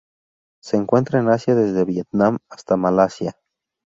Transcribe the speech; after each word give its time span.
Se 0.63 0.77
encuentra 0.77 1.19
en 1.19 1.29
Asia 1.29 1.53
desde 1.53 1.85
Vietnam 1.85 2.39
hasta 2.49 2.75
Malasia. 2.75 3.35